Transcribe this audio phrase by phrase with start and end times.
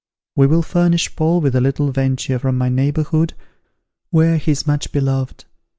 [0.35, 3.35] We will furnish Paul with a little venture from my neighbourhood,
[4.09, 5.45] where he is much beloved.